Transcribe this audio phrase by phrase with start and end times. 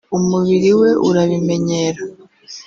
[0.17, 2.01] umubiri we urabimenyera